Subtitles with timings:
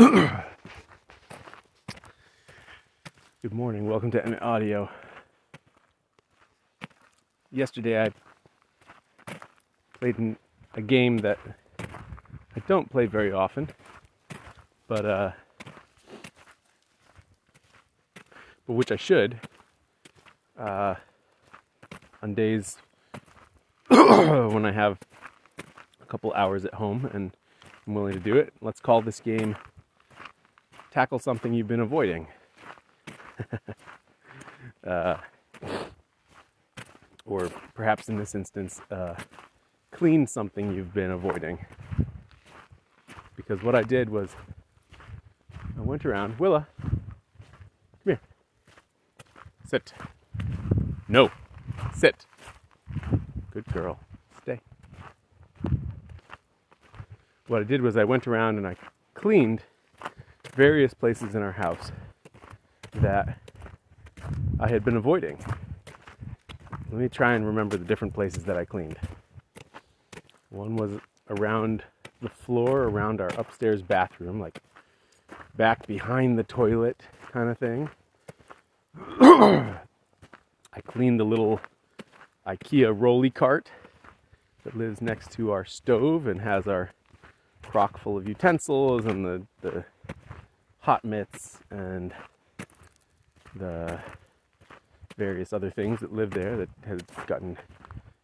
[3.42, 3.86] Good morning.
[3.86, 4.88] Welcome to Emmett Audio.
[7.52, 8.08] Yesterday I
[9.98, 10.38] played in
[10.72, 11.38] a game that
[12.56, 13.68] I don't play very often,
[14.88, 15.32] but uh,
[18.66, 19.38] but which I should
[20.58, 20.94] uh,
[22.22, 22.78] on days
[23.88, 24.96] when I have
[26.00, 27.32] a couple hours at home and
[27.86, 28.54] I'm willing to do it.
[28.62, 29.56] Let's call this game
[30.90, 32.26] tackle something you've been avoiding.
[34.86, 35.16] uh,
[37.24, 39.14] or perhaps in this instance, uh,
[39.92, 41.64] clean something you've been avoiding.
[43.36, 44.30] Because what I did was,
[45.78, 46.98] I went around, Willa, come
[48.04, 48.20] here,
[49.66, 49.92] sit.
[51.08, 51.30] No,
[51.94, 52.26] sit.
[53.52, 53.98] Good girl,
[54.42, 54.60] stay.
[57.46, 58.76] What I did was I went around and I
[59.14, 59.62] cleaned
[60.54, 61.92] various places in our house
[62.94, 63.38] that
[64.58, 65.38] I had been avoiding.
[66.90, 68.98] Let me try and remember the different places that I cleaned.
[70.50, 70.98] One was
[71.28, 71.84] around
[72.20, 74.60] the floor, around our upstairs bathroom, like
[75.56, 77.88] back behind the toilet kind of thing.
[79.20, 81.60] I cleaned the little
[82.46, 83.70] IKEA rolly cart
[84.64, 86.90] that lives next to our stove and has our
[87.62, 89.84] crock full of utensils and the, the
[90.80, 92.12] hot mitts and
[93.54, 94.00] the
[95.16, 97.56] various other things that live there that had gotten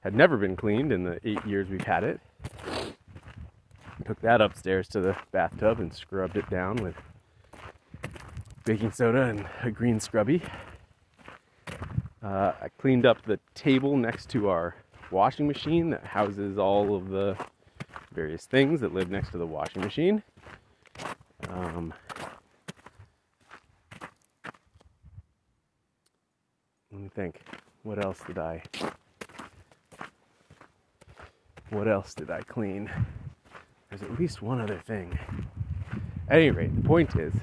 [0.00, 2.20] had never been cleaned in the eight years we've had it.
[4.04, 6.94] Took that upstairs to the bathtub and scrubbed it down with
[8.64, 10.42] baking soda and a green scrubby.
[12.22, 14.76] Uh, I cleaned up the table next to our
[15.10, 17.36] washing machine that houses all of the
[18.12, 20.22] various things that live next to the washing machine.
[21.48, 21.92] Um,
[26.94, 27.40] let me think.
[27.82, 28.62] What else did I?
[31.70, 32.88] What else did I clean?
[33.88, 35.18] There's at least one other thing.
[36.28, 37.34] At any rate, the point is,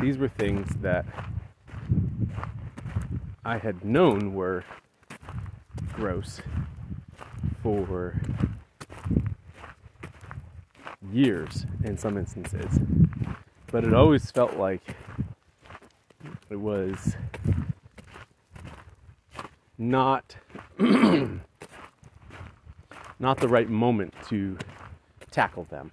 [0.00, 1.06] these were things that
[3.44, 4.64] I had known were
[5.94, 6.40] gross
[7.62, 8.20] for
[11.10, 12.78] years in some instances.
[13.72, 14.94] But it always felt like
[16.50, 17.16] it was
[19.78, 20.36] not
[23.18, 24.56] not the right moment to
[25.30, 25.90] tackle them.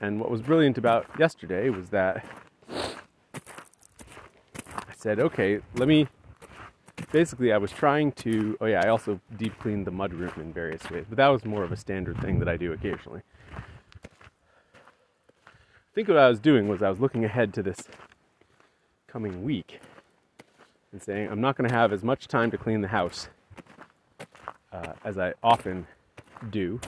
[0.00, 2.24] And what was brilliant about yesterday was that
[2.68, 2.94] I
[4.96, 6.08] said, okay, let me.
[7.12, 8.56] Basically, I was trying to.
[8.60, 11.62] Oh, yeah, I also deep cleaned the mudroom in various ways, but that was more
[11.62, 13.22] of a standard thing that I do occasionally.
[13.56, 13.62] I
[15.94, 17.88] think what I was doing was I was looking ahead to this
[19.06, 19.80] coming week
[20.92, 23.28] and saying, I'm not going to have as much time to clean the house
[24.72, 25.86] uh, as I often
[26.50, 26.80] do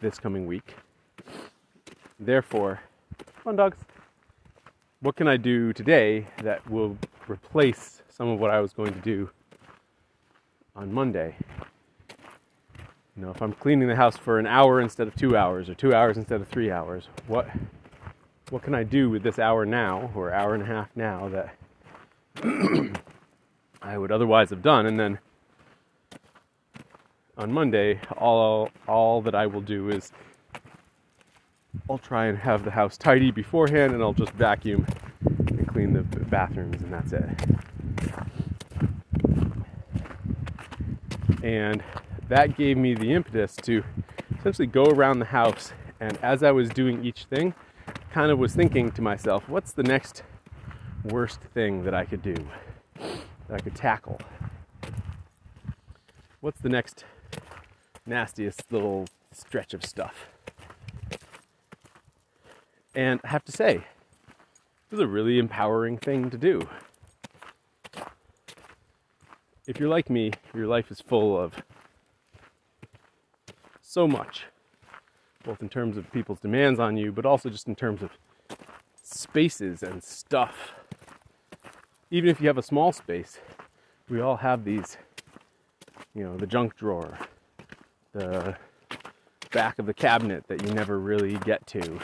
[0.00, 0.74] this coming week.
[2.18, 2.80] Therefore,
[3.42, 3.78] fun dogs.
[5.00, 6.96] What can I do today that will
[7.28, 9.30] replace some of what I was going to do
[10.74, 11.36] on Monday?
[13.16, 15.74] You know, if I'm cleaning the house for an hour instead of two hours, or
[15.74, 17.48] two hours instead of three hours, what
[18.50, 21.56] what can I do with this hour now, or hour and a half now that
[23.86, 24.86] I would otherwise have done?
[24.86, 25.20] And then
[27.38, 30.10] on Monday, all all that I will do is
[31.88, 34.86] I'll try and have the house tidy beforehand, and I'll just vacuum
[35.46, 37.24] and clean the bathrooms, and that's it.
[41.44, 41.84] And
[42.28, 43.84] that gave me the impetus to
[44.36, 47.54] essentially go around the house, and as I was doing each thing,
[48.10, 50.24] kind of was thinking to myself, what's the next
[51.04, 52.34] worst thing that I could do,
[53.48, 54.20] that I could tackle?
[56.40, 57.04] What's the next
[58.06, 60.28] nastiest little stretch of stuff?
[62.94, 63.84] And I have to say, it
[64.90, 66.68] was a really empowering thing to do.
[69.66, 71.54] If you're like me, your life is full of
[73.80, 74.44] so much,
[75.44, 78.10] both in terms of people's demands on you, but also just in terms of
[79.02, 80.72] spaces and stuff.
[82.10, 83.38] Even if you have a small space,
[84.08, 84.96] we all have these,
[86.14, 87.18] you know, the junk drawer,
[88.12, 88.56] the
[89.50, 91.98] back of the cabinet that you never really get to.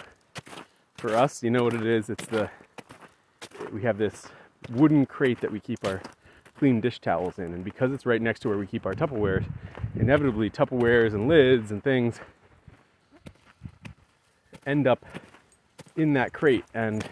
[0.96, 2.10] For us, you know what it is?
[2.10, 2.50] It's the,
[3.72, 4.26] we have this
[4.70, 6.00] wooden crate that we keep our
[6.58, 9.44] clean dish towels in, and because it's right next to where we keep our Tupperwares,
[9.94, 12.20] inevitably Tupperwares and lids and things
[14.66, 15.05] end up
[15.96, 16.64] in that crate.
[16.75, 17.05] And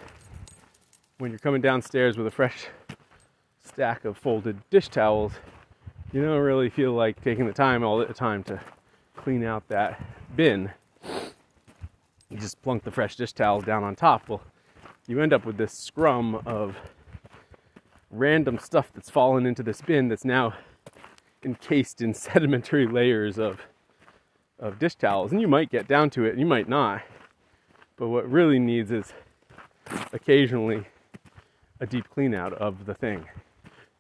[1.19, 2.67] when you're coming downstairs with a fresh
[3.73, 5.33] stack of folded dish towels,
[6.13, 8.61] you don't really feel like taking the time all the time to
[9.17, 10.03] clean out that
[10.35, 10.71] bin.
[12.29, 14.29] You just plunk the fresh dish towels down on top.
[14.29, 14.43] Well,
[15.07, 16.77] you end up with this scrum of
[18.11, 20.55] random stuff that's fallen into this bin that's now
[21.45, 23.61] encased in sedimentary layers of
[24.59, 25.33] of dish towels.
[25.33, 27.03] And you might get down to it, and you might not.
[27.97, 29.15] But what really needs is
[30.13, 30.87] occasionally
[31.81, 33.25] a deep clean out of the thing.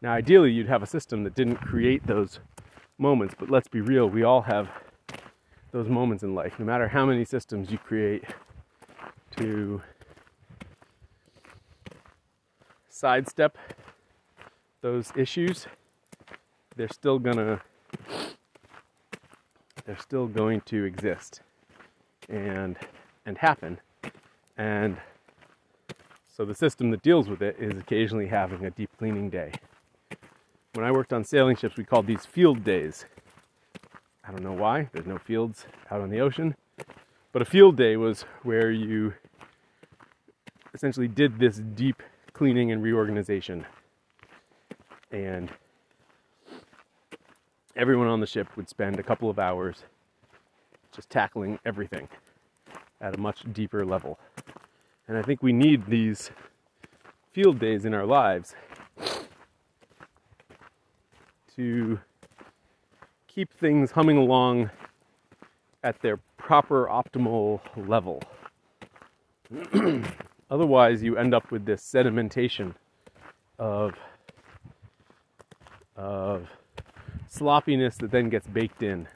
[0.02, 2.40] Now, ideally, you'd have a system that didn't create those
[2.96, 4.68] moments, but let's be real, we all have
[5.72, 8.24] those moments in life, no matter how many systems you create
[9.36, 9.82] to
[12.88, 13.56] sidestep
[14.80, 15.66] those issues,
[16.76, 17.60] they're still gonna
[19.84, 21.40] they're still going to exist
[22.28, 22.76] and
[23.26, 23.80] and happen.
[24.56, 24.96] And
[26.28, 29.52] so the system that deals with it is occasionally having a deep cleaning day.
[30.80, 33.04] When I worked on sailing ships, we called these field days.
[34.26, 36.56] I don't know why, there's no fields out on the ocean.
[37.32, 39.12] But a field day was where you
[40.72, 43.66] essentially did this deep cleaning and reorganization.
[45.12, 45.50] And
[47.76, 49.84] everyone on the ship would spend a couple of hours
[50.96, 52.08] just tackling everything
[53.02, 54.18] at a much deeper level.
[55.06, 56.30] And I think we need these
[57.32, 58.54] field days in our lives
[61.60, 62.00] to
[63.28, 64.70] keep things humming along
[65.84, 68.22] at their proper optimal level.
[70.50, 72.74] Otherwise, you end up with this sedimentation
[73.58, 73.92] of,
[75.96, 76.48] of
[77.28, 79.06] sloppiness that then gets baked in.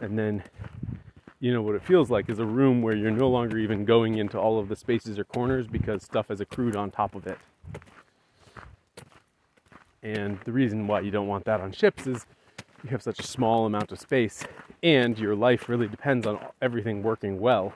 [0.00, 0.42] And then,
[1.40, 4.16] you know, what it feels like is a room where you're no longer even going
[4.16, 7.36] into all of the spaces or corners because stuff has accrued on top of it.
[10.02, 12.26] And the reason why you don't want that on ships is
[12.82, 14.44] you have such a small amount of space
[14.82, 17.74] and your life really depends on everything working well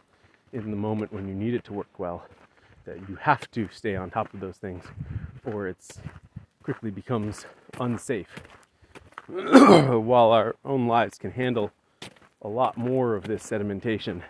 [0.53, 2.27] in the moment when you need it to work well
[2.87, 4.85] that you have to stay on top of those things
[5.45, 6.01] or it's
[6.63, 7.45] quickly becomes
[7.79, 8.43] unsafe.
[9.27, 11.71] While our own lives can handle
[12.41, 14.23] a lot more of this sedimentation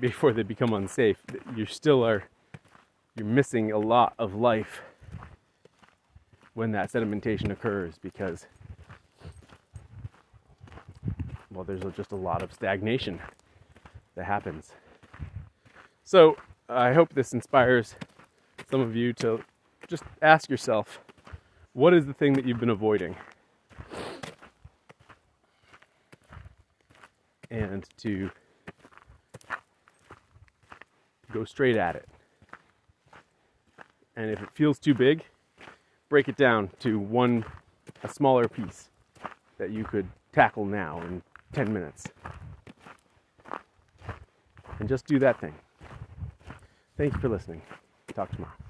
[0.00, 1.18] before they become unsafe
[1.54, 2.24] you still are
[3.16, 4.82] you're missing a lot of life
[6.56, 8.46] when that sedimentation occurs because
[11.52, 13.20] well there's just a lot of stagnation
[14.14, 14.72] that happens.
[16.04, 16.36] So
[16.68, 17.94] i hope this inspires
[18.70, 19.38] some of you to
[19.86, 21.00] just ask yourself
[21.74, 23.14] what is the thing that you've been avoiding?
[27.50, 28.30] And to
[31.32, 32.08] go straight at it.
[34.16, 35.22] And if it feels too big
[36.08, 37.44] break it down to one
[38.02, 38.90] a smaller piece
[39.58, 41.22] that you could tackle now in
[41.52, 42.04] 10 minutes.
[44.78, 45.54] And just do that thing.
[46.96, 47.62] Thank you for listening.
[48.14, 48.65] Talk tomorrow.